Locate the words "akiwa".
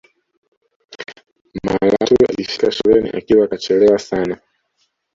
3.09-3.47